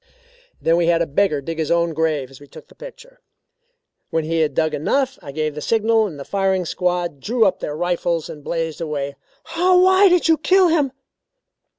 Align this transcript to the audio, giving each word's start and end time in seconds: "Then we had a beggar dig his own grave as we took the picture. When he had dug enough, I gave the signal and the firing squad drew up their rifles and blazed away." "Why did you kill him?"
"Then 0.59 0.77
we 0.77 0.87
had 0.87 1.03
a 1.03 1.05
beggar 1.05 1.41
dig 1.41 1.59
his 1.59 1.69
own 1.69 1.93
grave 1.93 2.31
as 2.31 2.39
we 2.41 2.47
took 2.47 2.67
the 2.69 2.73
picture. 2.73 3.19
When 4.09 4.23
he 4.23 4.39
had 4.39 4.55
dug 4.55 4.73
enough, 4.73 5.19
I 5.21 5.31
gave 5.31 5.53
the 5.53 5.61
signal 5.61 6.07
and 6.07 6.19
the 6.19 6.25
firing 6.25 6.65
squad 6.65 7.19
drew 7.19 7.45
up 7.45 7.59
their 7.59 7.77
rifles 7.77 8.27
and 8.27 8.43
blazed 8.43 8.81
away." 8.81 9.15
"Why 9.53 10.07
did 10.09 10.27
you 10.27 10.39
kill 10.39 10.69
him?" 10.69 10.91